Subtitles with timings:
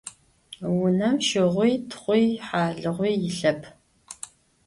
[0.75, 3.61] Vunem şığui, txhui, halığui yilhep.